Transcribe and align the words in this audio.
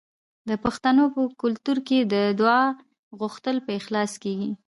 د 0.49 0.51
پښتنو 0.63 1.03
په 1.15 1.21
کلتور 1.41 1.77
کې 1.87 1.99
د 2.13 2.15
دعا 2.39 2.61
غوښتل 3.19 3.55
په 3.65 3.71
اخلاص 3.79 4.11
کیږي. 4.23 4.51